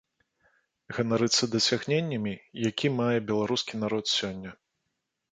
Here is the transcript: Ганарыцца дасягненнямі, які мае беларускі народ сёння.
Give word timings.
Ганарыцца 0.95 1.43
дасягненнямі, 1.55 2.33
які 2.69 2.87
мае 3.01 3.19
беларускі 3.29 3.73
народ 3.83 4.05
сёння. 4.17 4.55